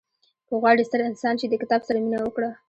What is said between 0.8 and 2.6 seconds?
ستر انسان شې، د کتاب سره مینه وکړه.